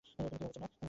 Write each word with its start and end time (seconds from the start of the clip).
তুমি 0.05 0.29
কীভাবে 0.31 0.53
চেনো? 0.55 0.67